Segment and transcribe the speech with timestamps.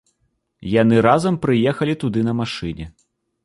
[0.75, 2.85] Яны разам прыехалі туды на машыне.